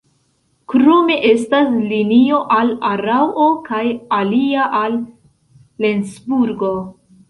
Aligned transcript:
Krome 0.71 1.17
estas 1.31 1.69
linio 1.91 2.41
al 2.57 2.73
Araŭo 2.95 3.47
kaj 3.71 3.85
alia 4.21 4.69
al 4.85 5.01
Lencburgo. 5.89 6.79